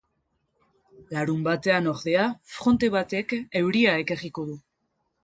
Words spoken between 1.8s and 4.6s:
ordea, fronte batek euria ekarriko du.